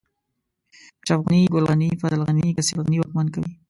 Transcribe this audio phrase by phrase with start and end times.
[1.01, 3.51] اشرف غني، ګل غني، فضل غني، که سيد غني واکمن کوي.